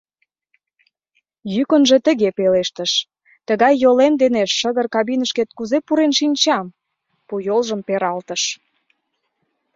[1.53, 2.91] Йӱкынжӧ тыге пелештыш:—
[3.47, 6.65] Тыгай йолем дене шыгыр кабинышкет кузе пурен шинчам?—
[7.27, 8.43] пу йолжым пералтыш.